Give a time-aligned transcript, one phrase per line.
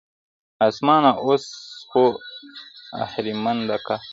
[0.67, 1.45] آسمانه اوس
[1.89, 2.03] خو
[3.05, 4.07] اهریمن د قهر؛